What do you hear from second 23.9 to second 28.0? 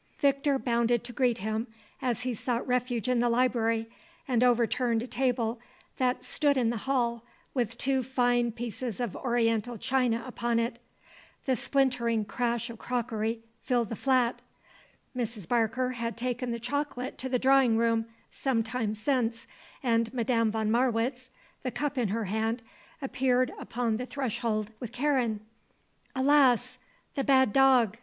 the threshold with Karen. "Alas! The bad dog!"